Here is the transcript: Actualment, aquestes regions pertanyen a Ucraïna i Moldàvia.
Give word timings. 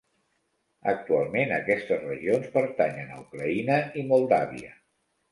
Actualment, 0.91 1.51
aquestes 1.57 2.01
regions 2.05 2.47
pertanyen 2.55 3.11
a 3.11 3.19
Ucraïna 3.25 3.77
i 4.01 4.07
Moldàvia. 4.13 4.73